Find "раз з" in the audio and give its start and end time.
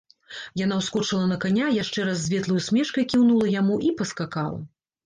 2.09-2.35